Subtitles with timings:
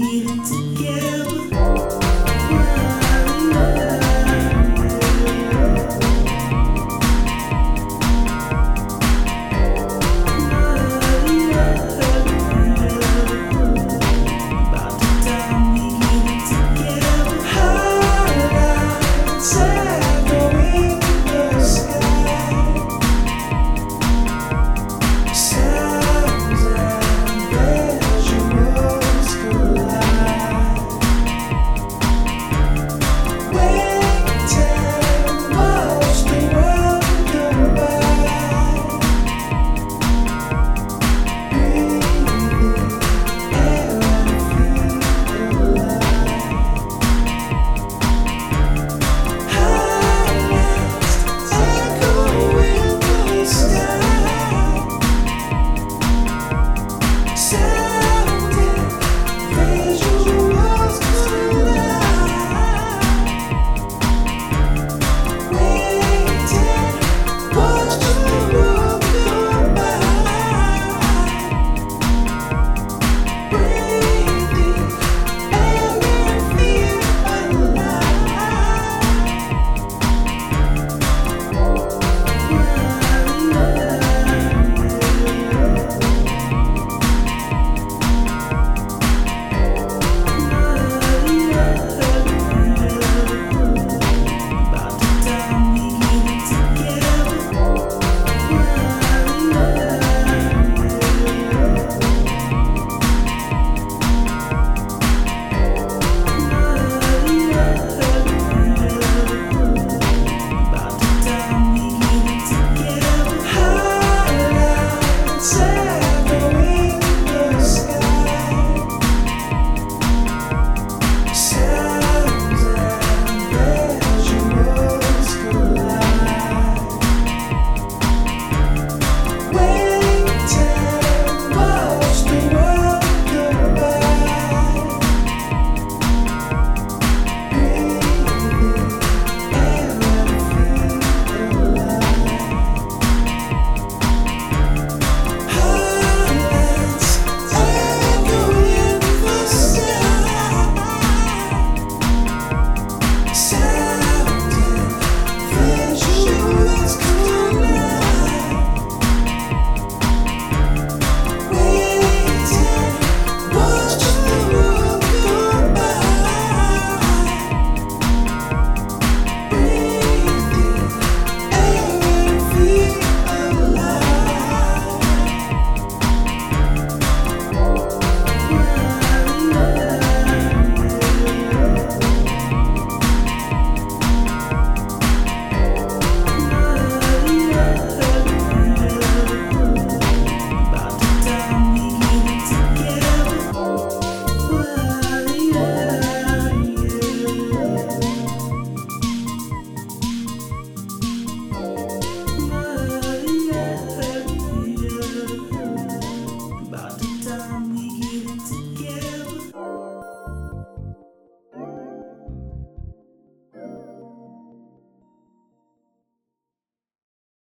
[0.00, 0.59] 你。